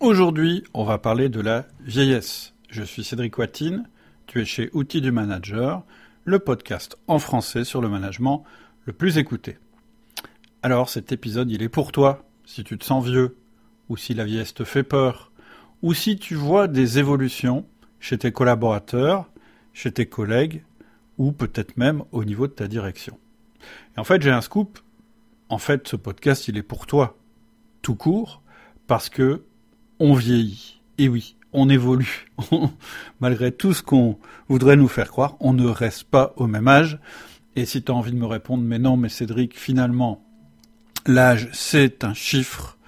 [0.00, 2.54] Aujourd'hui, on va parler de la vieillesse.
[2.70, 3.86] Je suis Cédric Watine,
[4.26, 5.82] tu es chez Outils du Manager,
[6.24, 8.42] le podcast en français sur le management
[8.86, 9.58] le plus écouté.
[10.62, 13.36] Alors cet épisode, il est pour toi, si tu te sens vieux,
[13.90, 15.32] ou si la vieillesse te fait peur,
[15.82, 17.66] ou si tu vois des évolutions
[17.98, 19.30] chez tes collaborateurs,
[19.74, 20.64] chez tes collègues,
[21.18, 23.18] ou peut-être même au niveau de ta direction.
[23.94, 24.78] Et en fait, j'ai un scoop.
[25.50, 27.18] En fait, ce podcast, il est pour toi,
[27.82, 28.40] tout court,
[28.86, 29.42] parce que
[30.00, 30.80] on vieillit.
[30.98, 32.26] Et oui, on évolue.
[33.20, 34.18] Malgré tout ce qu'on
[34.48, 36.98] voudrait nous faire croire, on ne reste pas au même âge.
[37.54, 40.24] Et si tu as envie de me répondre, mais non, mais Cédric, finalement,
[41.06, 42.78] l'âge, c'est un chiffre.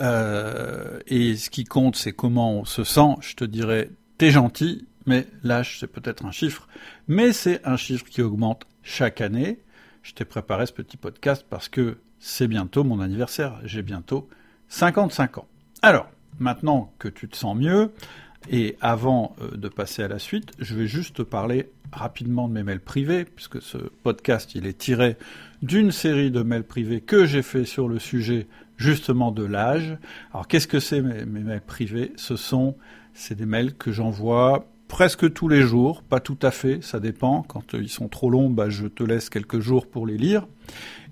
[0.00, 3.16] Euh, et ce qui compte, c'est comment on se sent.
[3.20, 6.68] Je te dirais, t'es gentil, mais l'âge, c'est peut-être un chiffre.
[7.08, 9.60] Mais c'est un chiffre qui augmente chaque année.
[10.02, 13.60] Je t'ai préparé ce petit podcast parce que c'est bientôt mon anniversaire.
[13.64, 14.28] J'ai bientôt
[14.68, 15.48] 55 ans.
[15.82, 17.90] Alors, maintenant que tu te sens mieux,
[18.50, 22.52] et avant euh, de passer à la suite, je vais juste te parler rapidement de
[22.52, 25.16] mes mails privés, puisque ce podcast il est tiré
[25.62, 29.96] d'une série de mails privés que j'ai fait sur le sujet justement de l'âge.
[30.32, 32.12] Alors qu'est-ce que c'est mes, mails privés?
[32.16, 32.76] Ce sont
[33.14, 37.42] c'est des mails que j'envoie presque tous les jours, pas tout à fait, ça dépend.
[37.42, 40.46] Quand ils sont trop longs, bah, je te laisse quelques jours pour les lire.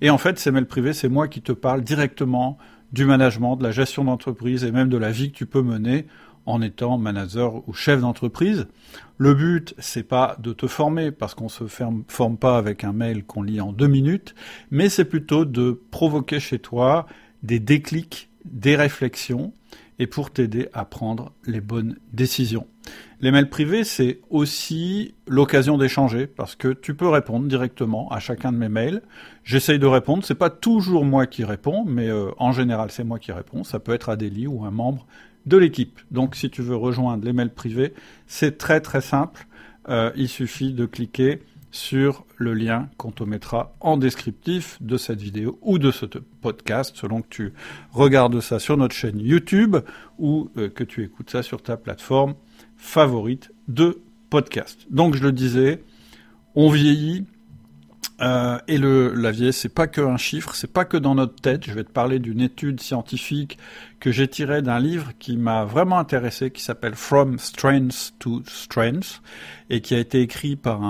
[0.01, 2.59] Et en fait, ces mails privés, c'est moi qui te parle directement
[2.93, 6.07] du management, de la gestion d'entreprise et même de la vie que tu peux mener
[6.45, 8.67] en étant manager ou chef d'entreprise.
[9.17, 13.25] Le but, c'est pas de te former parce qu'on se forme pas avec un mail
[13.25, 14.35] qu'on lit en deux minutes,
[14.71, 17.07] mais c'est plutôt de provoquer chez toi
[17.43, 19.53] des déclics, des réflexions
[19.99, 22.67] et pour t'aider à prendre les bonnes décisions.
[23.21, 28.51] Les mails privés, c'est aussi l'occasion d'échanger parce que tu peux répondre directement à chacun
[28.51, 29.03] de mes mails.
[29.45, 30.25] J'essaye de répondre.
[30.25, 33.63] C'est pas toujours moi qui réponds, mais euh, en général, c'est moi qui réponds.
[33.63, 35.07] Ça peut être Adélie ou un membre
[35.47, 36.01] de l'équipe.
[36.11, 37.95] Donc, si tu veux rejoindre les mails privés,
[38.27, 39.47] c'est très très simple.
[39.89, 45.21] Euh, il suffit de cliquer sur le lien qu'on te mettra en descriptif de cette
[45.21, 47.53] vidéo ou de ce podcast, selon que tu
[47.91, 49.77] regardes ça sur notre chaîne YouTube
[50.19, 52.35] ou euh, que tu écoutes ça sur ta plateforme
[52.77, 54.87] favorite de podcast.
[54.91, 55.83] Donc je le disais,
[56.55, 57.25] on vieillit.
[58.23, 61.35] Euh, et le, la vieillesse, c'est pas que un chiffre, c'est pas que dans notre
[61.35, 61.65] tête.
[61.67, 63.59] Je vais te parler d'une étude scientifique
[63.99, 69.23] que j'ai tirée d'un livre qui m'a vraiment intéressé, qui s'appelle From Strength to Strength,
[69.71, 70.81] et qui a été écrit par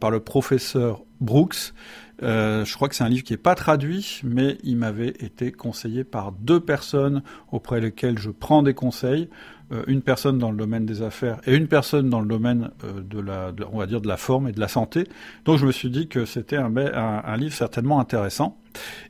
[0.00, 1.72] par le professeur Brooks.
[2.22, 5.50] Euh, je crois que c'est un livre qui n'est pas traduit, mais il m'avait été
[5.50, 9.28] conseillé par deux personnes auprès desquelles je prends des conseils.
[9.72, 13.00] Euh, une personne dans le domaine des affaires et une personne dans le domaine euh,
[13.00, 15.08] de la, on va dire, de la forme et de la santé.
[15.44, 18.58] Donc je me suis dit que c'était un, un, livre certainement intéressant.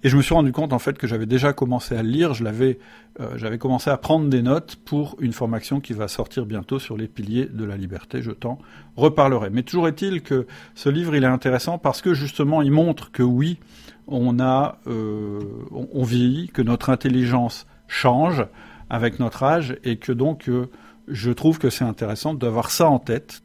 [0.03, 2.35] Et je me suis rendu compte en fait que j'avais déjà commencé à lire.
[2.35, 2.79] Je l'avais,
[3.21, 6.97] euh, j'avais commencé à prendre des notes pour une formation qui va sortir bientôt sur
[6.97, 8.23] les piliers de la liberté.
[8.23, 8.59] Je t'en
[8.97, 9.51] reparlerai.
[9.51, 13.23] Mais toujours est-il que ce livre il est intéressant parce que justement il montre que
[13.23, 13.59] oui,
[14.07, 18.47] on a, on, on vieillit, que notre intelligence change
[18.91, 20.69] avec notre âge et que donc euh,
[21.09, 23.43] je trouve que c'est intéressant d'avoir ça en tête.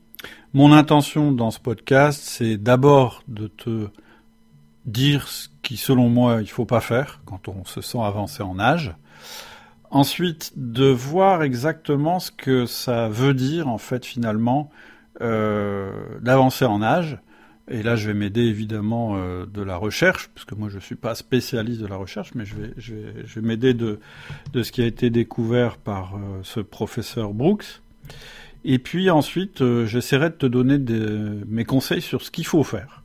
[0.54, 3.88] Mon intention dans ce podcast, c'est d'abord de te
[4.86, 8.58] dire ce qui, selon moi, il faut pas faire quand on se sent avancé en
[8.58, 8.94] âge.
[9.90, 14.72] Ensuite, de voir exactement ce que ça veut dire, en fait, finalement,
[15.20, 15.92] euh,
[16.22, 17.18] d'avancer en âge.
[17.70, 20.82] Et là, je vais m'aider évidemment euh, de la recherche, parce que moi, je ne
[20.82, 24.00] suis pas spécialiste de la recherche, mais je vais, m'aider de,
[24.54, 27.82] ce qui a été découvert par euh, ce professeur Brooks.
[28.64, 30.78] Et puis ensuite, euh, j'essaierai de te donner
[31.46, 33.04] mes conseils sur ce qu'il faut faire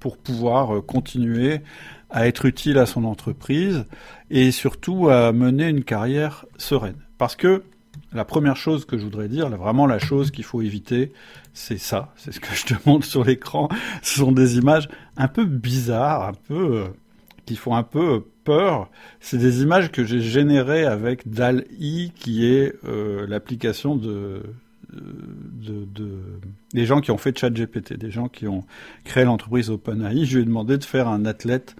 [0.00, 1.60] pour pouvoir continuer
[2.10, 3.84] à être utile à son entreprise
[4.30, 6.96] et surtout à mener une carrière sereine.
[7.18, 7.62] Parce que
[8.12, 11.12] la première chose que je voudrais dire, vraiment la chose qu'il faut éviter,
[11.54, 13.68] c'est ça, c'est ce que je te montre sur l'écran.
[14.02, 16.84] Ce sont des images un peu bizarres, un peu euh,
[17.46, 18.90] qui font un peu peur.
[19.20, 24.42] C'est des images que j'ai générées avec DAL-I, qui est euh, l'application de,
[24.92, 26.10] de, de,
[26.72, 28.64] des gens qui ont fait ChatGPT, des gens qui ont
[29.04, 30.24] créé l'entreprise OpenAI.
[30.24, 31.76] Je lui ai demandé de faire un athlète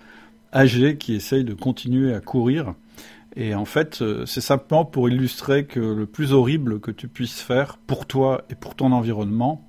[0.55, 2.75] âgé qui essaye de continuer à courir
[3.35, 7.41] et en fait, euh, c'est simplement pour illustrer que le plus horrible que tu puisses
[7.41, 9.67] faire pour toi et pour ton environnement,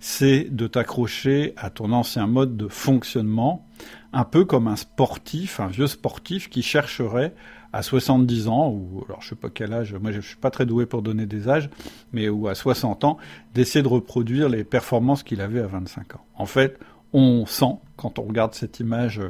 [0.00, 3.66] c'est de t'accrocher à ton ancien mode de fonctionnement,
[4.14, 7.34] un peu comme un sportif, un vieux sportif qui chercherait
[7.72, 10.66] à 70 ans, ou alors je sais pas quel âge, moi je suis pas très
[10.66, 11.70] doué pour donner des âges,
[12.12, 13.16] mais ou à 60 ans,
[13.54, 16.24] d'essayer de reproduire les performances qu'il avait à 25 ans.
[16.34, 16.78] En fait,
[17.12, 19.20] on sent, quand on regarde cette image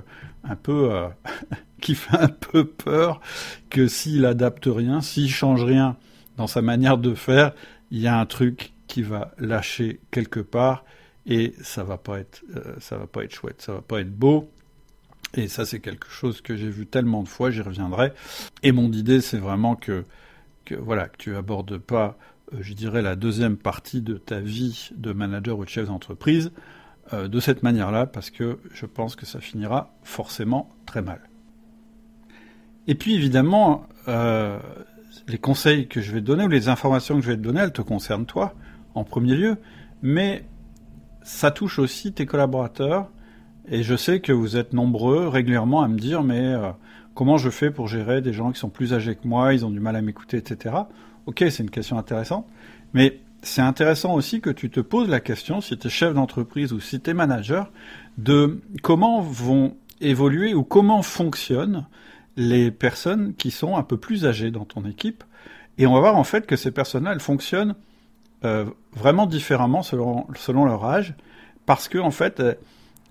[0.44, 1.08] un peu euh,
[1.80, 3.20] qui fait un peu peur,
[3.70, 5.96] que s'il adapte rien, s'il change rien
[6.36, 7.52] dans sa manière de faire,
[7.90, 10.84] il y a un truc qui va lâcher quelque part
[11.26, 14.12] et ça va pas être, euh, ça va pas être chouette, ça va pas être
[14.12, 14.50] beau.
[15.34, 18.12] Et ça, c'est quelque chose que j'ai vu tellement de fois, j'y reviendrai.
[18.62, 20.04] Et mon idée, c'est vraiment que,
[20.78, 22.18] voilà, tu abordes pas,
[22.52, 26.52] euh, je dirais, la deuxième partie de ta vie de manager ou de chef d'entreprise
[27.12, 31.20] euh, de cette manière-là, parce que je pense que ça finira forcément très mal.
[32.86, 34.58] Et puis, évidemment, euh,
[35.28, 37.60] les conseils que je vais te donner ou les informations que je vais te donner,
[37.60, 38.54] elles te concernent toi,
[38.94, 39.56] en premier lieu,
[40.02, 40.44] mais
[41.22, 43.10] ça touche aussi tes collaborateurs,
[43.68, 46.70] et je sais que vous êtes nombreux régulièrement à me dire, mais euh,
[47.14, 49.70] comment je fais pour gérer des gens qui sont plus âgés que moi, ils ont
[49.70, 50.74] du mal à m'écouter, etc.
[51.26, 52.46] Ok, c'est une question intéressante,
[52.94, 56.72] mais c'est intéressant aussi que tu te poses la question, si tu es chef d'entreprise
[56.72, 57.70] ou si tu es manager,
[58.18, 61.86] de comment vont évoluer ou comment fonctionnent
[62.36, 65.22] les personnes qui sont un peu plus âgées dans ton équipe.
[65.78, 67.74] Et on va voir en fait que ces personnes-là, elles fonctionnent
[68.44, 71.14] euh, vraiment différemment selon, selon leur âge,
[71.66, 72.42] parce que en fait,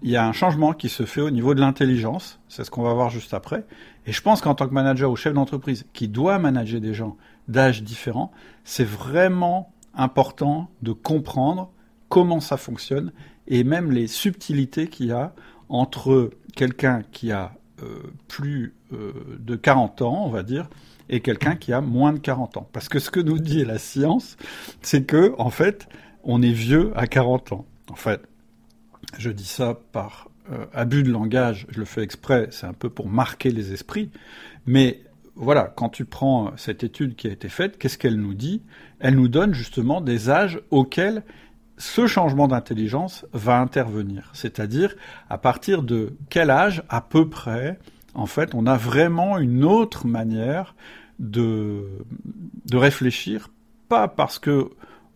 [0.02, 2.82] il y a un changement qui se fait au niveau de l'intelligence, c'est ce qu'on
[2.82, 3.66] va voir juste après.
[4.08, 7.18] Et je pense qu'en tant que manager ou chef d'entreprise qui doit manager des gens
[7.48, 8.32] d'âge différents,
[8.64, 11.72] c'est vraiment important de comprendre
[12.10, 13.12] comment ça fonctionne
[13.48, 15.34] et même les subtilités qu'il y a
[15.70, 17.54] entre quelqu'un qui a
[17.84, 20.70] euh, plus euh, de 40 ans, on va dire,
[21.10, 22.70] et quelqu'un qui a moins de 40 ans.
[22.72, 24.38] Parce que ce que nous dit la science,
[24.82, 25.88] c'est que, en fait,
[26.24, 27.66] on est vieux à 40 ans.
[27.90, 28.22] En fait,
[29.18, 32.90] je dis ça par euh, abus de langage, je le fais exprès, c'est un peu
[32.90, 34.12] pour marquer les esprits,
[34.66, 35.02] mais
[35.36, 38.62] voilà, quand tu prends cette étude qui a été faite, qu'est-ce qu'elle nous dit?
[39.00, 41.24] Elle nous donne justement des âges auxquels
[41.78, 44.30] ce changement d'intelligence va intervenir.
[44.34, 44.96] C'est-à-dire
[45.30, 47.80] à partir de quel âge, à peu près,
[48.14, 50.76] en fait, on a vraiment une autre manière
[51.20, 51.86] de,
[52.70, 53.50] de réfléchir,
[53.90, 54.70] pas parce que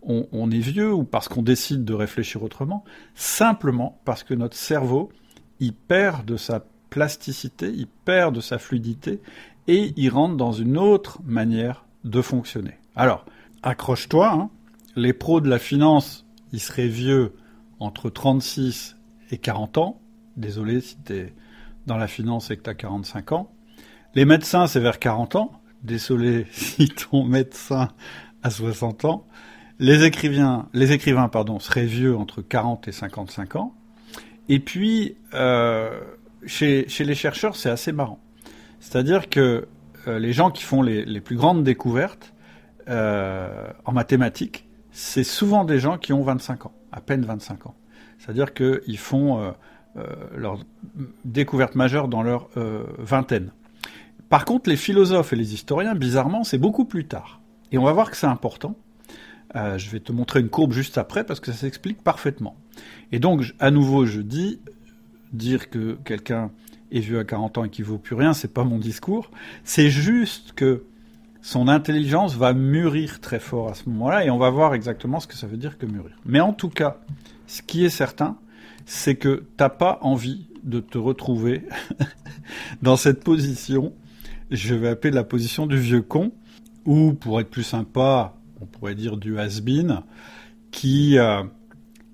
[0.06, 2.84] on, est vieux ou parce qu'on décide de réfléchir autrement,
[3.16, 5.10] simplement parce que notre cerveau,
[5.60, 9.22] il perd de sa plasticité, il perd de sa fluidité
[9.68, 12.78] et il rentre dans une autre manière de fonctionner.
[12.96, 13.25] Alors,
[13.63, 14.50] accroche-toi, hein.
[14.96, 17.34] les pros de la finance, ils seraient vieux
[17.80, 18.96] entre 36
[19.31, 20.00] et 40 ans.
[20.38, 21.34] Désolé si tu es
[21.88, 23.52] dans la finance et que tu as 45 ans.
[24.13, 25.52] Les médecins, c'est vers 40 ans.
[25.84, 27.90] Désolé si ton médecin
[28.44, 29.28] a 60 ans.
[29.80, 33.74] Les écrivains, les écrivains pardon, seraient vieux entre 40 et 55 ans.
[34.48, 36.00] Et puis, euh,
[36.45, 38.19] chez, les chercheurs, c'est assez marrant.
[38.80, 39.68] C'est-à-dire que
[40.07, 42.33] euh, les gens qui font les, plus grandes découvertes
[42.88, 47.75] euh, en mathématiques, c'est souvent des gens qui ont 25 ans, à peine 25 ans.
[48.18, 49.54] C'est-à-dire qu'ils font
[50.36, 50.60] leur
[51.25, 52.50] découverte majeure dans leur
[52.98, 53.51] vingtaine.
[54.30, 57.42] Par contre, les philosophes et les historiens, bizarrement, c'est beaucoup plus tard.
[57.74, 58.78] Et on va voir que c'est important.
[59.56, 62.56] Je vais te montrer une courbe juste après parce que ça s'explique parfaitement.
[63.12, 64.60] Et donc, à nouveau, je dis,
[65.34, 66.52] dire que quelqu'un
[66.92, 69.31] est vieux à 40 ans et qui vaut plus rien, c'est pas mon discours.
[69.63, 70.84] C'est juste que
[71.42, 75.28] son intelligence va mûrir très fort à ce moment-là et on va voir exactement ce
[75.28, 76.18] que ça veut dire que mûrir.
[76.25, 76.98] Mais en tout cas,
[77.48, 78.38] ce qui est certain,
[78.86, 81.63] c'est que t'as pas envie de te retrouver
[82.81, 83.94] dans cette position,
[84.52, 86.31] je vais appeler la position du vieux con,
[86.86, 90.02] ou pour être plus sympa, on pourrait dire du has-been,
[90.71, 91.44] qui, euh,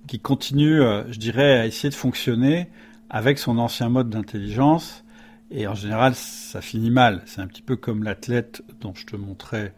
[0.07, 2.69] qui continue, euh, je dirais, à essayer de fonctionner
[3.09, 5.03] avec son ancien mode d'intelligence.
[5.51, 7.21] Et en général, ça finit mal.
[7.25, 9.73] C'est un petit peu comme l'athlète dont je te montrais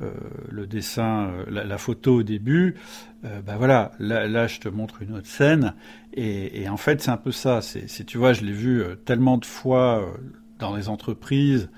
[0.00, 0.10] euh,
[0.50, 2.76] le dessin, la, photo au début.
[3.24, 5.74] Euh, ben voilà, là, je te montre une autre scène.
[6.14, 7.60] Et, et en fait, c'est un peu ça.
[7.60, 10.06] C'est, tu vois, je l'ai vu tellement de fois
[10.58, 11.68] dans les entreprises.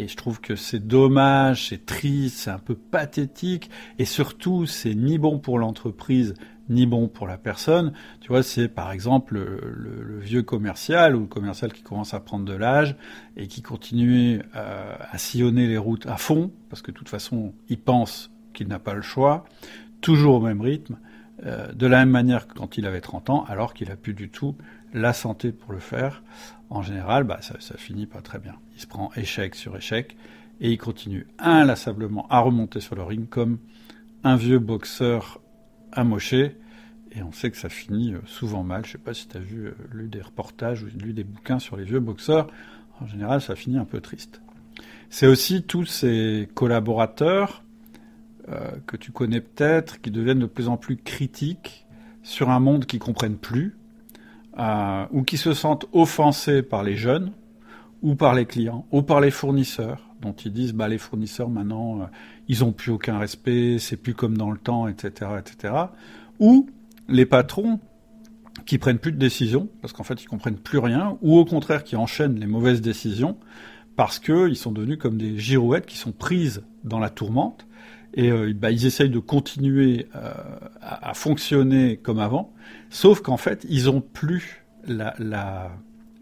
[0.00, 3.68] Et je trouve que c'est dommage, c'est triste, c'est un peu pathétique.
[3.98, 6.32] Et surtout, c'est ni bon pour l'entreprise,
[6.70, 7.92] ni bon pour la personne.
[8.22, 12.46] Tu vois, c'est par exemple le, vieux commercial ou le commercial qui commence à prendre
[12.46, 12.96] de l'âge
[13.36, 17.52] et qui continue euh, à sillonner les routes à fond, parce que de toute façon,
[17.68, 19.44] il pense qu'il n'a pas le choix,
[20.00, 20.96] toujours au même rythme,
[21.44, 24.14] euh, de la même manière que quand il avait 30 ans, alors qu'il a plus
[24.14, 24.56] du tout
[24.92, 26.22] la santé pour le faire.
[26.68, 28.54] En général, bah, ça, finit pas très bien.
[28.74, 30.16] Il se prend échec sur échec
[30.60, 33.58] et il continue inlassablement à remonter sur le ring comme
[34.22, 35.40] un vieux boxeur
[35.92, 36.56] amoché
[37.12, 38.84] et on sait que ça finit euh, souvent mal.
[38.86, 41.58] Je sais pas si tu as vu, euh, lu des reportages ou lu des bouquins
[41.58, 42.46] sur les vieux boxeurs.
[43.00, 44.40] En général, ça finit un peu triste.
[45.08, 47.64] C'est aussi tous ces collaborateurs
[48.48, 51.86] euh, que tu connais peut-être, qui deviennent de plus en plus critiques
[52.22, 53.76] sur un monde qu'ils comprennent plus,
[54.58, 57.32] ou qui se sentent offensés par les jeunes,
[58.02, 62.00] ou par les clients, ou par les fournisseurs, dont ils disent bah les fournisseurs maintenant
[62.00, 62.04] euh,
[62.48, 65.74] ils ont plus aucun respect, c'est plus comme dans le temps, etc., etc.
[66.38, 66.68] Ou
[67.08, 67.80] les patrons
[68.66, 71.84] qui prennent plus de décisions parce qu'en fait ils comprennent plus rien, ou au contraire
[71.84, 73.36] qui enchaînent les mauvaises décisions
[73.96, 77.66] parce qu'ils sont devenus comme des girouettes qui sont prises dans la tourmente
[78.14, 80.32] et euh, bah, ils essayent de continuer euh,
[80.80, 82.52] à, fonctionner comme avant,
[82.90, 85.70] sauf qu'en fait ils ont plus la, la,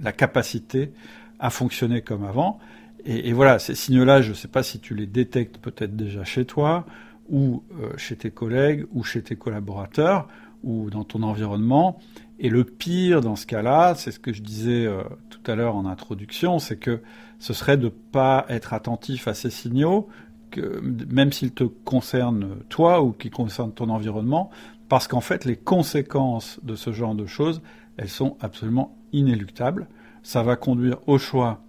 [0.01, 0.93] la capacité
[1.39, 2.59] à fonctionner comme avant.
[3.05, 6.45] Et, voilà, ces signes-là, je ne sais pas si tu les détectes peut-être déjà chez
[6.45, 6.85] toi,
[7.31, 10.29] ou euh, chez tes collègues, ou chez tes collaborateurs,
[10.63, 11.99] ou dans ton environnement.
[12.39, 15.77] Et le pire dans ce cas-là, c'est ce que je disais euh, tout à l'heure
[15.77, 17.01] en introduction, c'est que
[17.39, 20.09] ce serait de ne pas être attentif à ces signaux,
[20.57, 24.51] même s'ils te concernent toi ou qui concernent ton environnement,
[24.89, 27.61] parce qu'en fait, les conséquences de ce genre de choses,
[27.97, 29.89] elles sont absolument inéluctables.
[30.23, 31.63] Ça va conduire au choix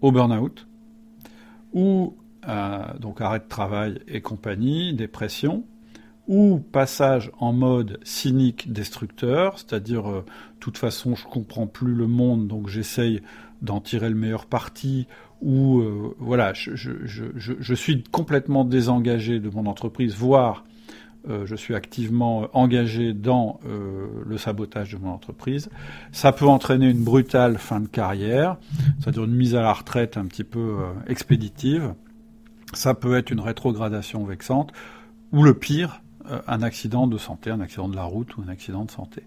[0.00, 0.66] au burn-out,
[1.72, 2.16] ou
[3.00, 5.64] donc arrêt de travail et compagnie, dépression,
[6.26, 10.20] ou passage en mode cynique destructeur, c'est-à-dire de euh,
[10.58, 13.20] toute façon je comprends plus le monde donc j'essaye
[13.60, 15.06] d'en tirer le meilleur parti
[15.40, 20.64] ou euh, voilà je, suis complètement désengagé de mon entreprise, voire
[21.28, 25.70] euh, je suis activement engagé dans euh, le sabotage de mon entreprise.
[26.12, 28.58] Ça peut entraîner une brutale fin de carrière,
[28.98, 30.76] c'est-à-dire une mise à la retraite un petit peu
[31.06, 31.94] expéditive.
[32.74, 34.72] Ça peut être une rétrogradation vexante,
[35.32, 36.02] ou le pire,
[36.46, 39.22] un accident de santé, un accident de la route ou un accident de santé.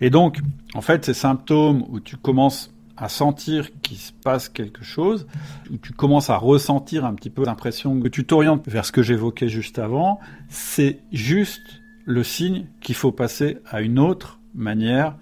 [0.00, 0.40] Et donc,
[0.74, 5.26] en fait, ces symptômes où tu commences à sentir qu'il se passe quelque chose,
[5.70, 9.02] où tu commences à ressentir un petit peu l'impression que tu t'orientes vers ce que
[9.02, 15.16] j'évoquais juste avant, c'est juste le signe qu'il faut passer à une autre manière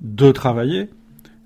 [0.00, 0.90] de travailler.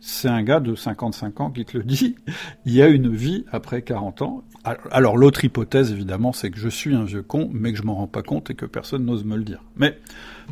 [0.04, 2.16] C'est un gars de 55 ans qui te le dit.
[2.66, 4.42] Il y a une vie après 40 ans.
[4.90, 7.94] Alors l'autre hypothèse, évidemment, c'est que je suis un vieux con, mais que je m'en
[7.94, 9.62] rends pas compte et que personne n'ose me le dire.
[9.76, 9.96] Mais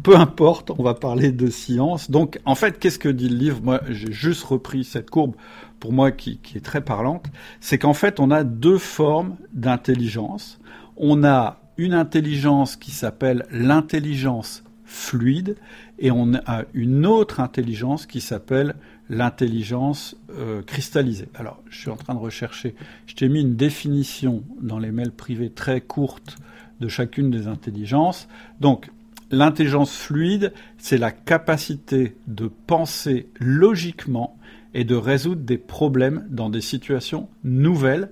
[0.04, 2.12] peu importe, on va parler de science.
[2.12, 3.60] Donc, en fait, qu'est-ce que dit le livre?
[3.60, 5.34] Moi, j'ai juste repris cette courbe,
[5.80, 7.26] pour moi, qui, qui est très parlante.
[7.58, 10.60] C'est qu'en fait, on a deux formes d'intelligence.
[10.96, 15.56] On a une intelligence qui s'appelle l'intelligence fluide,
[15.98, 18.74] et on a une autre intelligence qui s'appelle
[19.10, 21.28] l'intelligence euh, cristallisée.
[21.34, 22.74] Alors, je suis en train de rechercher.
[23.06, 26.36] Je t'ai mis une définition dans les mails privés très courte
[26.80, 28.28] de chacune des intelligences.
[28.60, 28.90] Donc,
[29.30, 34.38] l'intelligence fluide, c'est la capacité de penser logiquement
[34.74, 38.10] et de résoudre des problèmes dans des situations nouvelles,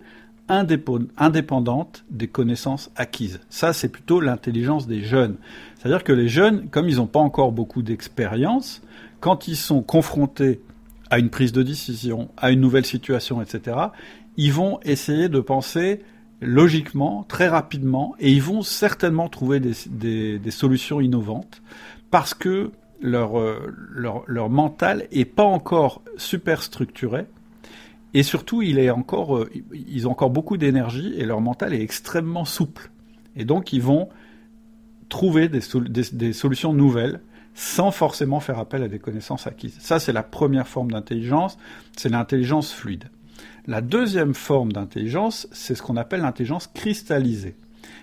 [0.48, 3.38] indépendantes des connaissances acquises.
[3.50, 5.36] Ça, c'est plutôt l'intelligence des jeunes.
[5.76, 8.82] C'est-à-dire que les jeunes, comme ils n'ont pas encore beaucoup d'expérience,
[9.20, 10.60] quand ils sont confrontés
[11.10, 13.76] à une prise de décision, à une nouvelle situation, etc.,
[14.36, 16.00] ils vont essayer de penser
[16.40, 21.62] logiquement, très rapidement, et ils vont certainement trouver des, solutions innovantes
[22.10, 27.26] parce que leur, euh, leur, mental est pas encore super structuré.
[28.14, 31.82] Et surtout, il est encore, euh, ils ont encore beaucoup d'énergie et leur mental est
[31.82, 32.90] extrêmement souple.
[33.36, 34.08] Et donc, ils vont
[35.08, 37.20] trouver des solutions nouvelles
[37.58, 39.76] sans forcément faire appel à des connaissances acquises.
[39.80, 41.58] Ça, c'est la première forme d'intelligence,
[41.96, 43.10] c'est l'intelligence fluide.
[43.66, 47.56] La deuxième forme d'intelligence, c'est ce qu'on appelle l'intelligence cristallisée.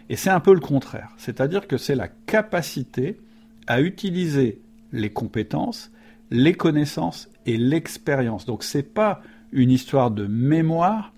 [0.09, 3.17] Et c'est un peu le contraire, c'est-à-dire que c'est la capacité
[3.65, 4.59] à utiliser
[4.91, 5.89] les compétences,
[6.31, 8.45] les connaissances et l'expérience.
[8.45, 9.21] Donc c'est pas
[9.53, 11.13] une histoire de mémoire,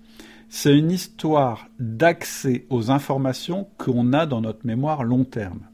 [0.48, 5.67] c'est une histoire d'accès aux informations qu'on a dans notre mémoire long terme.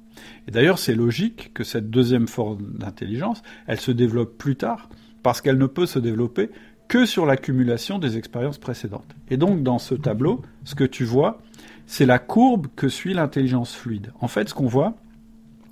[0.48, 4.88] Et d'ailleurs, c'est logique que cette deuxième forme d'intelligence, elle se développe plus tard,
[5.22, 6.50] parce qu'elle ne peut se développer
[6.88, 9.16] que sur l'accumulation des expériences précédentes.
[9.30, 11.38] Et donc, dans ce tableau, ce que tu vois,
[11.86, 14.12] c'est la courbe que suit l'intelligence fluide.
[14.20, 14.94] En fait, ce qu'on voit,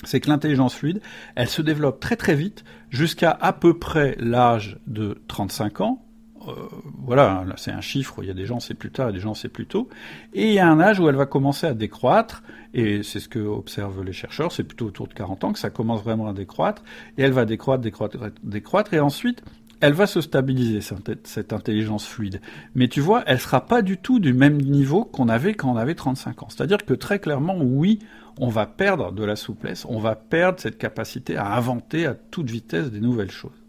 [0.04, 1.00] c'est que l'intelligence fluide,
[1.34, 6.04] elle se développe très très vite jusqu'à à peu près l'âge de 35 ans,
[6.48, 6.68] euh,
[6.98, 9.34] voilà, c'est un chiffre, il y a des gens c'est plus tard et des gens
[9.34, 9.88] c'est plus tôt,
[10.32, 12.42] et il y a un âge où elle va commencer à décroître,
[12.74, 15.70] et c'est ce que observent les chercheurs, c'est plutôt autour de 40 ans que ça
[15.70, 16.82] commence vraiment à décroître,
[17.18, 19.42] et elle va décroître, décroître, décroître, et ensuite
[19.82, 20.80] elle va se stabiliser,
[21.24, 22.40] cette intelligence fluide.
[22.76, 25.76] Mais tu vois, elle sera pas du tout du même niveau qu'on avait quand on
[25.76, 26.48] avait 35 ans.
[26.50, 27.98] C'est-à-dire que très clairement, oui,
[28.38, 32.48] on va perdre de la souplesse, on va perdre cette capacité à inventer à toute
[32.48, 33.61] vitesse des nouvelles choses.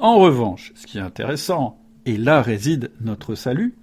[0.00, 1.76] En revanche, ce qui est intéressant,
[2.06, 3.74] et là réside notre salut,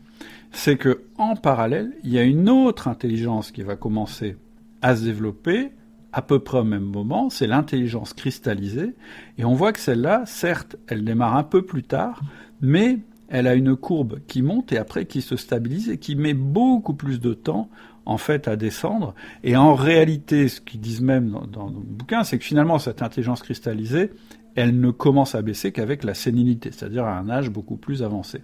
[0.54, 4.38] c'est que en parallèle, il y a une autre intelligence qui va commencer
[4.82, 5.72] à se développer
[6.14, 8.96] à peu près au même moment, c'est l'intelligence cristallisée,
[9.38, 12.22] et on voit que celle-là, certes, elle démarre un peu plus tard,
[12.62, 16.34] mais elle a une courbe qui monte et après qui se stabilise et qui met
[16.34, 17.70] beaucoup plus de temps
[18.06, 19.16] en fait à descendre.
[19.44, 23.02] Et en réalité, ce qu'ils disent même dans, dans, le bouquin, c'est que finalement cette
[23.02, 24.12] intelligence cristallisée,
[24.56, 28.42] elle ne commence à baisser qu'avec la sénilité, c'est-à-dire à un âge beaucoup plus avancé.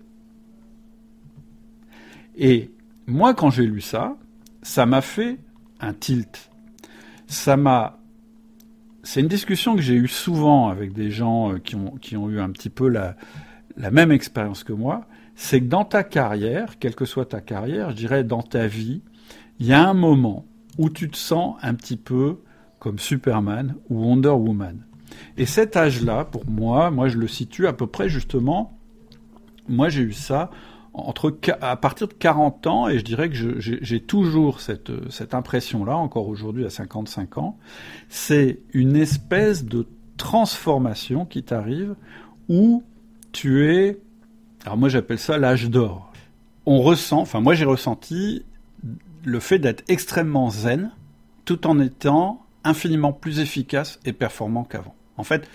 [2.38, 2.72] Et
[3.08, 4.18] moi, quand j'ai lu ça,
[4.62, 5.40] ça m'a fait
[5.80, 6.50] un tilt.
[7.28, 8.02] Ça m'a
[9.04, 12.50] c'est une discussion que j'ai eue souvent avec des gens euh, qui ont, eu un
[12.50, 13.16] petit peu la,
[13.78, 17.92] la même expérience que moi, c'est que dans ta carrière, quelle que soit ta carrière,
[17.92, 19.02] je dirais dans ta vie,
[19.60, 20.46] il y a un moment
[20.78, 22.40] où tu te sens un petit peu
[22.80, 24.86] comme Superman ou Wonder Woman.
[25.38, 28.78] Et cet âge-là, pour moi, moi je le situe à peu près justement,
[29.68, 30.50] moi j'ai eu ça
[31.62, 36.28] à partir de 40 ans, et je dirais que j'ai toujours cette, cette impression-là, encore
[36.28, 37.58] aujourd'hui à 55 ans,
[38.10, 39.88] c'est une espèce de
[40.18, 41.96] transformation qui t'arrive
[42.50, 42.84] où
[43.32, 44.00] tu es,
[44.66, 46.12] alors moi j'appelle ça l'âge d'or.
[46.66, 48.44] On ressent, enfin moi j'ai ressenti
[49.24, 50.92] le fait d'être extrêmement zen,
[51.46, 54.96] tout en étant infiniment plus efficace et performant qu'avant.
[55.18, 55.48] En fait,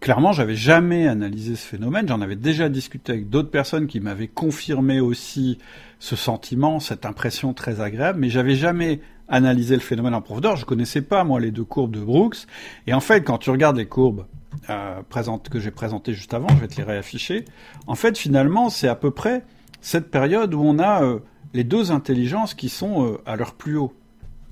[0.00, 2.08] clairement, j'avais jamais analysé ce phénomène.
[2.08, 5.58] J'en avais déjà discuté avec d'autres personnes qui m'avaient confirmé aussi
[5.98, 10.56] ce sentiment, cette impression très agréable, mais j'avais jamais analysé le phénomène en profondeur.
[10.56, 12.46] Je connaissais pas, moi, les deux courbes de Brooks.
[12.86, 14.26] Et en fait, quand tu regardes les courbes
[14.70, 15.02] euh,
[15.50, 17.44] que j'ai présentées juste avant, je vais te les réafficher.
[17.86, 19.44] En fait, finalement, c'est à peu près
[19.80, 21.18] cette période où on a euh,
[21.54, 23.92] les deux intelligences qui sont euh, à leur plus haut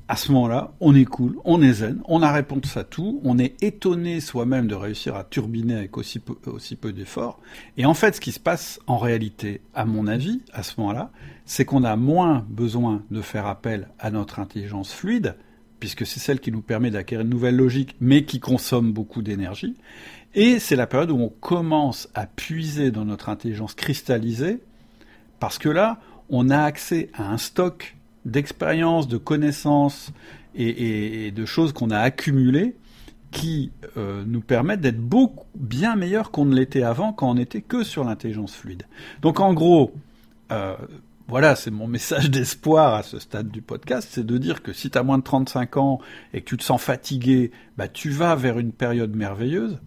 [0.07, 3.39] à ce moment-là, on est cool, on est zen, on a réponse à tout, on
[3.39, 7.41] est étonné soi-même de réussir à turbiner avec aussi peu, d'efforts.
[7.79, 11.11] Et en fait, ce qui se passe en réalité, à mon avis, à ce moment-là,
[11.47, 15.37] c'est qu'on a moins besoin de faire appel à notre intelligence fluide,
[15.81, 19.75] puisque c'est celle qui nous permet d'acquérir une nouvelle logique, mais qui consomme beaucoup d'énergie.
[20.35, 24.61] Et c'est la période où on commence à puiser dans notre intelligence cristallisée,
[25.41, 27.94] parce que là, on a accès à un stock
[28.25, 30.13] d'expériences, de connaissances
[30.55, 32.77] et, de choses qu'on a accumulées
[33.31, 37.63] qui euh, nous permettent d'être beaucoup bien meilleurs qu'on ne l'était avant quand on n'était
[37.63, 38.85] que sur l'intelligence fluide.
[39.23, 39.93] Donc en gros,
[40.53, 40.77] euh,
[41.27, 44.91] voilà, c'est mon message d'espoir à ce stade du podcast, c'est de dire que si
[44.91, 46.01] tu as moins de 35 ans
[46.33, 49.81] et que tu te sens fatigué, bah, tu vas vers une période merveilleuse,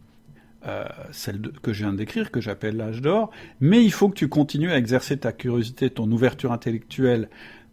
[0.67, 4.15] euh, celle que je viens de décrire, que j'appelle l'âge d'or, mais il faut que
[4.15, 7.29] tu continues à exercer ta curiosité, ton ouverture intellectuelle,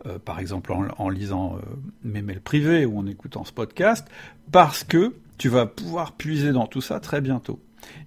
[0.07, 1.61] euh, par exemple en, lisant euh,
[2.03, 4.07] mes mails privés ou en écoutant ce podcast,
[4.53, 7.59] parce que tu vas pouvoir puiser dans tout ça très bientôt.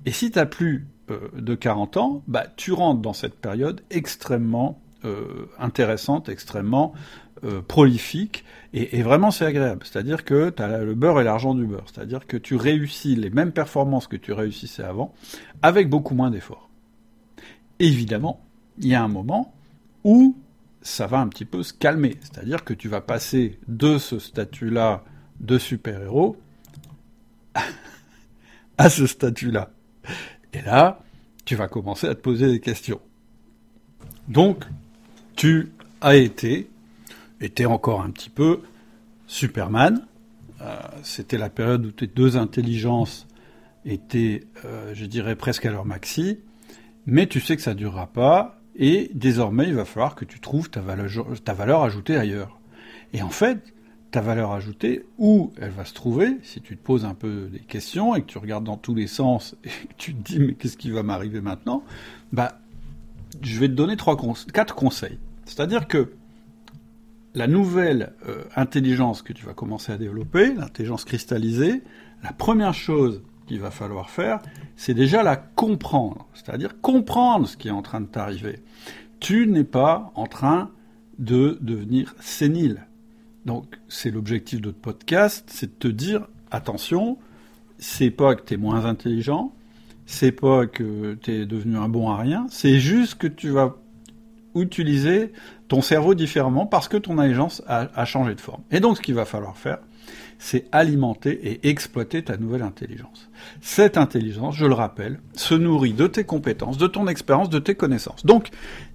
[0.05, 3.81] Et si tu as plus euh, de 40 ans, bah, tu rentres dans cette période
[3.89, 4.81] extrêmement
[5.57, 6.91] intéressante, extrêmement
[7.69, 9.85] prolifique, et, et, vraiment c'est agréable.
[9.85, 11.85] C'est-à-dire que tu as le beurre et l'argent du beurre.
[11.85, 15.13] C'est-à-dire que tu réussis les mêmes performances que tu réussissais avant,
[15.61, 16.69] avec beaucoup moins d'efforts.
[17.79, 18.41] Évidemment,
[18.79, 19.53] il y a un moment
[20.03, 20.35] où
[20.81, 22.17] ça va un petit peu se calmer.
[22.21, 25.03] C'est-à-dire que tu vas passer de ce statut-là
[25.39, 26.37] de super-héros
[28.77, 29.71] à ce statut-là.
[30.53, 31.03] Et là,
[31.45, 33.01] tu vas commencer à te poser des questions.
[34.27, 34.65] Donc,
[35.35, 36.69] tu as été,
[37.41, 38.61] été encore un petit peu
[39.27, 40.05] Superman.
[40.61, 43.27] Euh, c'était la période où tes deux intelligences
[43.85, 46.39] étaient, euh, je dirais, presque à leur maxi.
[47.05, 50.39] Mais tu sais que ça ne durera pas et désormais, il va falloir que tu
[50.39, 52.59] trouves ta valeur, ajoutée ailleurs.
[53.11, 53.73] Et en fait,
[54.11, 57.59] ta valeur ajoutée, où elle va se trouver, si tu te poses un peu des
[57.59, 60.53] questions et que tu regardes dans tous les sens et que tu te dis mais
[60.53, 61.83] qu'est-ce qui va m'arriver maintenant,
[62.31, 62.59] bah,
[63.41, 64.15] je vais te donner trois,
[64.53, 65.17] quatre conseils.
[65.45, 66.13] C'est-à-dire que
[67.33, 71.81] la nouvelle euh, intelligence que tu vas commencer à développer, l'intelligence cristallisée,
[72.23, 74.39] la première chose qu'il va falloir faire,
[74.75, 78.59] c'est déjà la comprendre, c'est-à-dire comprendre ce qui est en train de t'arriver.
[79.19, 80.69] Tu n'es pas en train
[81.17, 82.85] de devenir sénile.
[83.45, 87.17] Donc c'est l'objectif de notre podcast, c'est de te dire attention,
[87.79, 89.53] c'est pas que tu es moins intelligent,
[90.05, 93.75] c'est pas que tu es devenu un bon à rien, c'est juste que tu vas
[94.55, 95.31] utiliser
[95.67, 98.63] ton cerveau différemment parce que ton intelligence a, a changé de forme.
[98.71, 99.79] Et donc ce qu'il va falloir faire,
[100.39, 103.29] c'est alimenter et exploiter ta nouvelle intelligence.
[103.61, 107.75] Cette intelligence, je le rappelle, se nourrit de tes compétences, de ton expérience, de tes
[107.75, 108.25] connaissances.
[108.25, 108.49] Donc,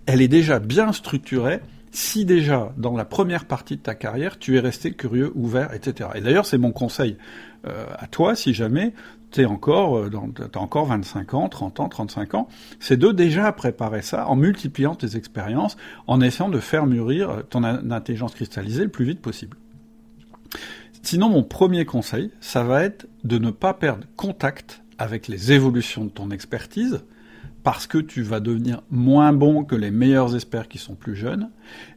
[0.06, 1.60] elle est déjà bien structurée
[1.92, 6.08] si déjà, dans la première partie de ta carrière, tu es resté curieux, ouvert, etc.
[6.14, 7.18] Et d'ailleurs, c'est mon conseil
[7.66, 8.94] euh, à toi, si jamais
[9.30, 10.10] tu encore, euh,
[10.54, 12.48] as encore 25 ans, 30 ans, 35 ans,
[12.80, 15.76] c'est de déjà préparer ça en multipliant tes expériences,
[16.06, 19.58] en essayant de faire mûrir ton intelligence cristallisée le plus vite possible.
[21.02, 26.04] Sinon, mon premier conseil, ça va être de ne pas perdre contact avec les évolutions
[26.04, 27.02] de ton expertise,
[27.62, 31.50] parce que tu vas devenir moins bon que les meilleurs experts qui sont plus jeunes,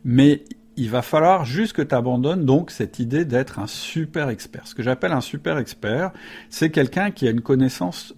[0.04, 0.44] mais
[0.78, 4.68] il va falloir juste que tu abandonnes donc cette idée d'être un super expert.
[4.68, 6.12] Ce que j'appelle un super expert,
[6.50, 8.14] c'est quelqu'un qui a une connaissance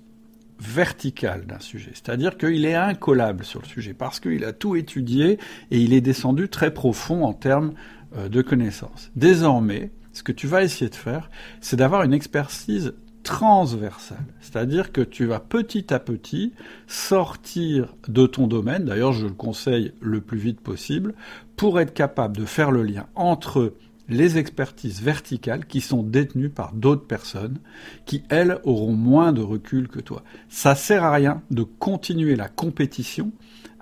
[0.60, 1.92] verticale d'un sujet.
[1.94, 5.38] C'est-à-dire qu'il est incollable sur le sujet parce qu'il a tout étudié
[5.70, 7.74] et il est descendu très profond en termes
[8.18, 9.12] euh, de connaissances.
[9.16, 11.30] Désormais, ce que tu vas essayer de faire,
[11.62, 14.26] c'est d'avoir une expertise transversale.
[14.42, 16.54] C'est-à-dire que tu vas petit à petit
[16.88, 21.14] sortir de ton domaine, d'ailleurs je le conseille le plus vite possible,
[21.56, 23.76] pour être capable de faire le lien entre
[24.10, 27.60] les expertises verticales qui sont détenues par d'autres personnes
[28.08, 30.24] qui, elles, auront moins de recul que toi.
[30.50, 33.32] Ça sert à rien de continuer la compétition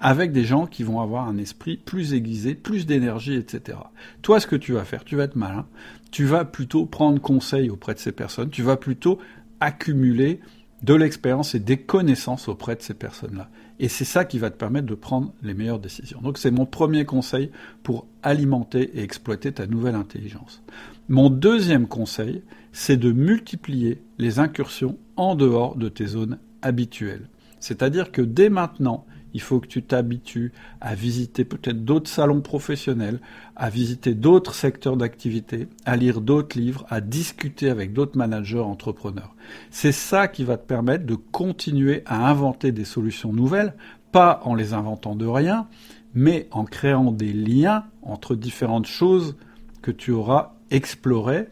[0.05, 3.79] avec des gens qui vont avoir un esprit plus aiguisé, plus d'énergie, etc.
[4.21, 5.65] Toi, ce que tu vas faire, tu vas être malin,
[6.11, 9.17] tu vas plutôt prendre conseil auprès de ces personnes, tu vas plutôt
[9.61, 10.41] accumuler
[10.83, 13.49] de l'expérience et des connaissances auprès de ces personnes-là.
[13.79, 16.21] Et c'est ça qui va te permettre de prendre les meilleures décisions.
[16.21, 17.49] Donc c'est mon premier conseil
[17.81, 20.61] pour alimenter et exploiter ta nouvelle intelligence.
[21.09, 27.27] Mon deuxième conseil, c'est de multiplier les incursions en dehors de tes zones habituelles.
[27.59, 33.19] C'est-à-dire que dès maintenant, il faut que tu t'habitues à visiter peut-être d'autres salons professionnels,
[33.57, 39.35] à visiter d'autres secteurs d'activité, à lire d'autres livres, à discuter avec d'autres managers entrepreneurs.
[39.71, 43.73] C'est ça qui va te permettre de continuer à inventer des solutions nouvelles,
[44.13, 45.67] pas en les inventant de rien,
[46.13, 49.35] mais en créant des liens entre différentes choses
[49.81, 51.49] que tu auras explorées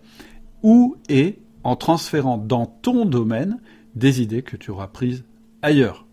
[0.62, 3.60] ou et en transférant dans ton domaine
[3.94, 5.26] des idées que tu auras prises
[5.62, 6.06] ailleurs.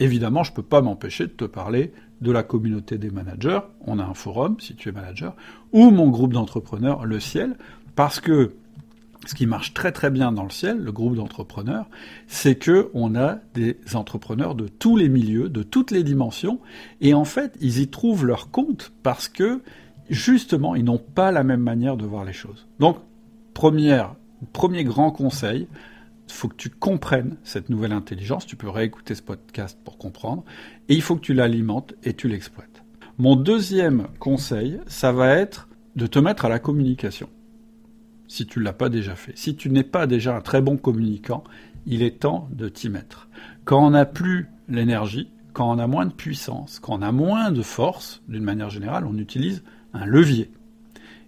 [0.00, 3.98] Évidemment, je ne peux pas m'empêcher de te parler de la communauté des managers, on
[3.98, 5.34] a un forum si tu es manager,
[5.72, 7.56] ou mon groupe d'entrepreneurs, le ciel,
[7.94, 8.54] parce que
[9.26, 11.86] ce qui marche très très bien dans le ciel, le groupe d'entrepreneurs,
[12.26, 16.60] c'est que on a des entrepreneurs de tous les milieux, de toutes les dimensions,
[17.00, 19.60] et en fait, ils y trouvent leur compte parce que
[20.08, 22.66] justement, ils n'ont pas la même manière de voir les choses.
[22.78, 22.98] Donc,
[23.54, 24.14] première,
[24.52, 25.97] premier grand conseil, il
[26.32, 28.46] faut que tu comprennes cette nouvelle intelligence.
[28.46, 30.44] Tu peux réécouter ce podcast pour comprendre.
[30.88, 32.82] Et il faut que tu l'alimentes et tu l'exploites.
[33.18, 37.28] Mon deuxième conseil, ça va être de te mettre à la communication.
[38.28, 39.32] Si tu ne l'as pas déjà fait.
[39.36, 41.42] Si tu n'es pas déjà un très bon communicant,
[41.86, 43.28] il est temps de t'y mettre.
[43.64, 47.50] Quand on n'a plus l'énergie, quand on a moins de puissance, quand on a moins
[47.50, 49.64] de force, d'une manière générale, on utilise
[49.94, 50.52] un levier.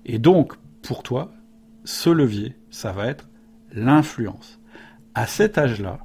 [0.04, 1.32] Et donc, pour toi,
[1.84, 3.28] ce levier, ça va être
[3.72, 4.59] l'influence
[5.14, 5.98] à cet âge-là,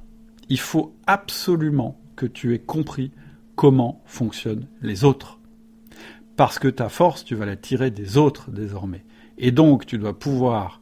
[0.48, 3.12] il faut absolument que tu aies compris
[3.54, 5.38] comment fonctionnent les autres.
[6.36, 9.04] Parce que ta force, tu vas la tirer des autres désormais.
[9.38, 10.80] Et donc, tu dois pouvoir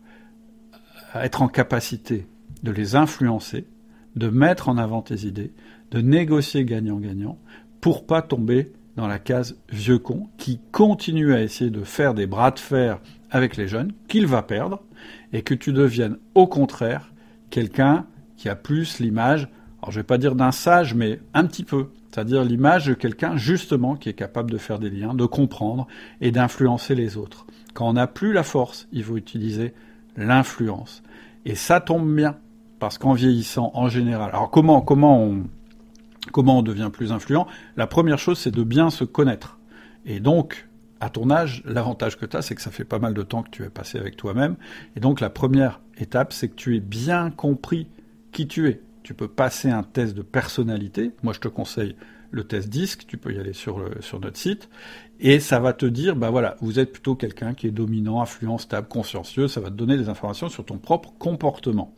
[1.15, 2.27] être en capacité
[2.63, 3.67] de les influencer,
[4.17, 5.53] de mettre en avant tes idées,
[5.91, 7.39] de négocier gagnant-gagnant,
[7.81, 12.27] pour pas tomber dans la case vieux con qui continue à essayer de faire des
[12.27, 14.83] bras de fer avec les jeunes, qu'il va perdre,
[15.33, 17.13] et que tu deviennes au contraire
[17.51, 18.07] quelqu'un
[18.49, 19.49] a plus l'image,
[19.83, 21.89] alors je vais pas dire d'un sage, mais un petit peu.
[22.11, 25.89] C'est-à-dire l'image de quelqu'un justement qui est capable de faire des liens, de comprendre
[26.21, 27.45] et d'influencer les autres.
[27.75, 29.75] Quand on n'a plus la force, il faut utiliser
[30.17, 31.03] l'influence.
[31.45, 32.37] Et ça tombe bien,
[32.79, 35.43] parce qu'en vieillissant, en général, alors comment, comment on,
[36.33, 37.47] comment on devient plus influent?
[37.77, 39.59] La première chose, c'est de bien se connaître.
[40.07, 40.69] Et donc,
[41.01, 43.43] à ton âge, l'avantage que tu as, c'est que ça fait pas mal de temps
[43.43, 44.57] que tu es passé avec toi-même.
[44.97, 47.89] Et donc, la première étape, c'est que tu aies bien compris
[48.35, 48.83] qui tu es.
[49.03, 51.13] Tu peux passer un test de personnalité.
[51.23, 51.97] Moi, je te conseille
[52.31, 53.05] le test disque.
[53.07, 54.69] Tu peux y aller sur, sur notre site.
[55.21, 58.59] Et ça va te dire, bah voilà, vous êtes plutôt quelqu'un qui est dominant, influent,
[58.59, 59.49] stable, consciencieux.
[59.49, 61.95] Ça va te donner des informations sur ton propre comportement.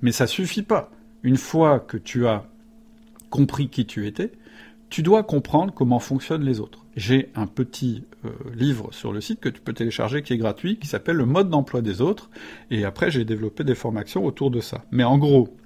[0.00, 0.90] Mais ça suffit pas.
[1.22, 2.44] Une fois que tu as
[3.30, 4.32] compris qui tu étais,
[4.92, 6.84] tu dois comprendre comment fonctionnent les autres.
[6.96, 10.78] J'ai un petit euh, livre sur le site que tu peux télécharger qui est gratuit,
[10.78, 12.28] qui s'appelle Le mode d'emploi des autres.
[12.70, 14.84] Et après, j'ai développé des formations autour de ça.
[14.90, 15.56] Mais en gros,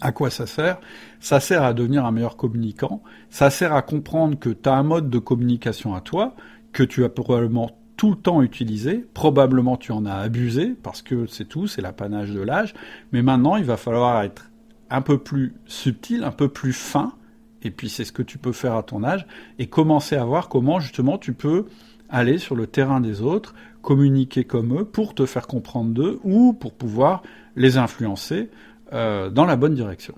[0.00, 0.80] à quoi ça sert.
[1.20, 4.82] Ça sert à devenir un meilleur communicant, ça sert à comprendre que tu as un
[4.82, 6.34] mode de communication à toi,
[6.72, 11.26] que tu as probablement tout le temps utilisé, probablement tu en as abusé, parce que
[11.26, 12.72] c'est tout, c'est l'apanage de l'âge,
[13.12, 14.50] mais maintenant il va falloir être
[14.88, 17.12] un peu plus subtil, un peu plus fin,
[17.62, 19.26] et puis c'est ce que tu peux faire à ton âge,
[19.58, 21.66] et commencer à voir comment justement tu peux
[22.08, 26.54] aller sur le terrain des autres, communiquer comme eux pour te faire comprendre d'eux ou
[26.54, 27.22] pour pouvoir
[27.56, 28.50] les influencer
[28.92, 30.14] euh, dans la bonne direction.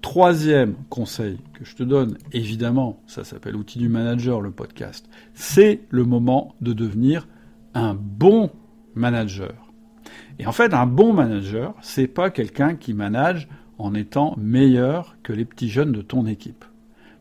[0.00, 5.82] Troisième conseil que je te donne, évidemment, ça s'appelle Outil du manager, le podcast, c'est
[5.90, 7.28] le moment de devenir
[7.74, 8.50] un bon
[8.94, 9.54] manager.
[10.38, 15.32] Et en fait, un bon manager, c'est pas quelqu'un qui manage en étant meilleur que
[15.32, 16.64] les petits jeunes de ton équipe.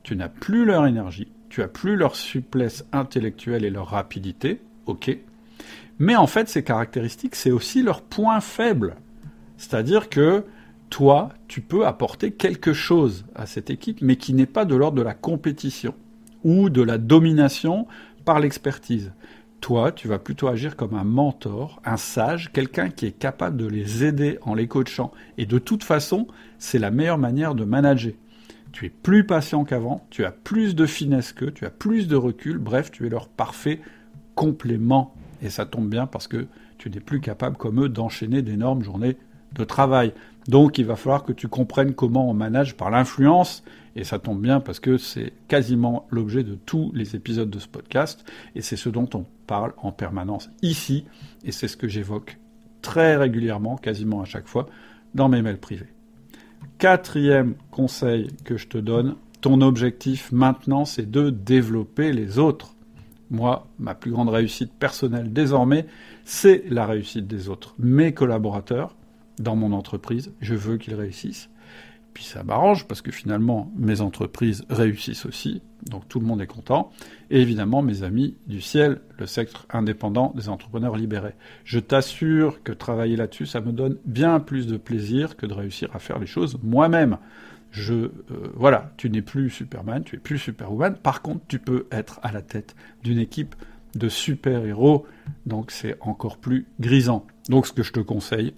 [0.03, 5.15] tu n'as plus leur énergie, tu as plus leur souplesse intellectuelle et leur rapidité, ok.
[5.99, 8.95] Mais en fait, ces caractéristiques, c'est aussi leur point faible.
[9.62, 10.43] C'est-à-dire que
[10.89, 14.97] toi, tu peux apporter quelque chose à cette équipe, mais qui n'est pas de l'ordre
[14.97, 15.93] de la compétition
[16.43, 17.86] ou de la domination
[18.26, 19.13] par l'expertise.
[19.62, 23.67] Toi, tu vas plutôt agir comme un mentor, un sage, quelqu'un qui est capable de
[23.67, 25.12] les aider en les coachant.
[25.38, 26.26] Et de toute façon,
[26.58, 28.13] c'est la meilleure manière de manager.
[28.71, 32.15] Tu es plus patient qu'avant, tu as plus de finesse qu'eux, tu as plus de
[32.15, 33.80] recul, bref, tu es leur parfait
[34.34, 35.13] complément.
[35.43, 36.47] Et ça tombe bien parce que
[36.80, 39.17] tu n'es plus capable comme eux d'enchaîner d'énormes journées
[39.53, 40.13] de travail.
[40.47, 43.63] Donc il va falloir que tu comprennes comment on manage par l'influence,
[43.95, 47.67] et ça tombe bien parce que c'est quasiment l'objet de tous les épisodes de ce
[47.67, 51.05] podcast, et c'est ce dont on parle en permanence ici,
[51.43, 52.37] et c'est ce que j'évoque
[52.81, 54.67] très régulièrement, quasiment à chaque fois,
[55.13, 55.89] dans mes mails privés.
[56.77, 62.75] Quatrième conseil que je te donne, ton objectif maintenant, c'est de développer les autres.
[63.29, 65.85] Moi, ma plus grande réussite personnelle désormais,
[66.25, 67.75] c'est la réussite des autres.
[67.79, 68.95] Mes collaborateurs,
[69.41, 71.49] dans mon entreprise, je veux qu'ils réussissent.
[72.13, 76.47] Puis ça m'arrange parce que finalement mes entreprises réussissent aussi, donc tout le monde est
[76.47, 76.91] content.
[77.30, 81.36] Et évidemment mes amis du ciel, le secteur indépendant des entrepreneurs libérés.
[81.63, 85.89] Je t'assure que travailler là-dessus, ça me donne bien plus de plaisir que de réussir
[85.95, 87.17] à faire les choses moi-même.
[87.71, 88.12] Je, euh,
[88.56, 90.97] voilà, tu n'es plus Superman, tu es plus Superwoman.
[90.97, 93.56] Par contre, tu peux être à la tête d'une équipe
[93.95, 95.06] de super-héros,
[95.45, 97.25] donc c'est encore plus grisant.
[97.47, 98.54] Donc ce que je te conseille,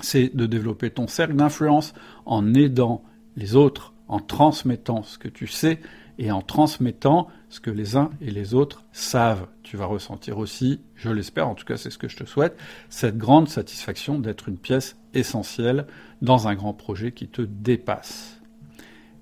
[0.00, 1.94] c'est de développer ton cercle d'influence
[2.26, 3.02] en aidant
[3.36, 5.80] les autres, en transmettant ce que tu sais
[6.18, 9.46] et en transmettant ce que les uns et les autres savent.
[9.62, 12.56] Tu vas ressentir aussi, je l'espère, en tout cas c'est ce que je te souhaite,
[12.88, 15.86] cette grande satisfaction d'être une pièce essentielle
[16.20, 18.40] dans un grand projet qui te dépasse.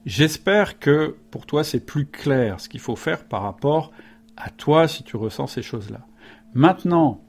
[0.06, 3.92] J'espère que pour toi c'est plus clair ce qu'il faut faire par rapport
[4.36, 6.06] à toi si tu ressens ces choses-là.
[6.54, 7.22] Maintenant,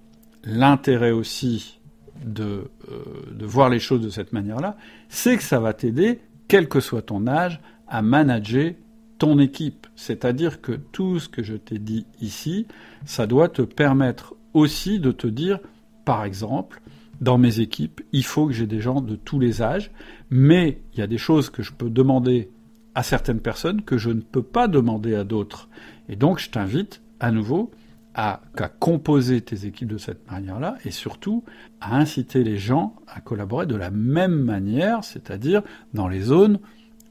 [0.43, 1.79] l'intérêt aussi
[2.23, 3.03] de, euh,
[3.41, 4.77] de voir les choses de cette manière-là,
[5.09, 8.73] c'est que ça va t'aider, quel que soit ton âge, à manager
[9.17, 9.87] ton équipe.
[9.95, 12.67] C'est-à-dire que tout ce que je t'ai dit ici,
[13.05, 15.59] ça doit te permettre aussi de te dire,
[16.05, 16.81] par exemple,
[17.19, 19.91] dans mes équipes, il faut que j'ai des gens de tous les âges,
[20.29, 22.49] mais il y a des choses que je peux demander
[22.95, 25.69] à certaines personnes que je ne peux pas demander à d'autres.
[26.09, 27.71] Et donc je t'invite à nouveau
[28.13, 28.41] à,
[28.79, 31.43] composer tes équipes de cette manière-là et surtout
[31.79, 35.61] à inciter les gens à collaborer de la même manière, c'est-à-dire
[35.93, 36.59] dans les zones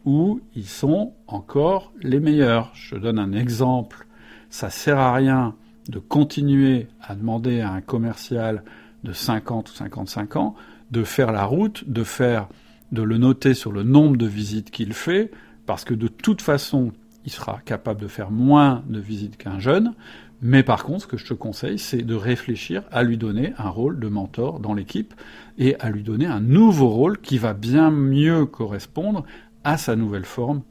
[0.04, 2.70] où ils sont encore les meilleurs.
[2.74, 4.06] Je donne un exemple.
[4.48, 5.54] Ça sert à rien
[5.88, 8.62] de continuer à demander à un commercial
[9.04, 10.54] de 50 ou 55 ans
[10.90, 15.30] de faire la route, de le noter sur le nombre de visites qu'il fait,
[15.66, 16.92] parce que de toute façon,
[17.24, 19.94] il sera capable de faire moins de visites qu'un jeune,
[20.42, 23.68] mais par contre, ce que je te conseille, c'est de réfléchir à lui donner un
[23.68, 25.12] rôle de mentor dans l'équipe
[25.58, 29.24] et à lui donner un nouveau rôle qui va bien mieux correspondre
[29.64, 30.62] à sa nouvelle forme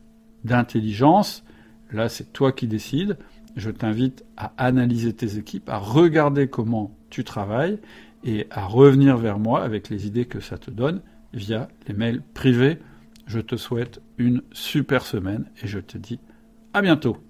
[0.44, 1.44] d'intelligence.
[1.92, 3.18] Là, c'est toi qui décides.
[3.56, 7.80] Je t'invite à analyser tes équipes, à regarder comment tu travailles
[8.24, 11.02] et à revenir vers moi avec les idées que ça te donne
[11.34, 12.80] via les mails privés.
[13.28, 16.20] Je te souhaite une super semaine et je te dis
[16.74, 17.29] à bientôt.